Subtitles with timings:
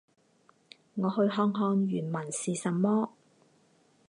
[0.95, 3.11] 我去看看原文是什么。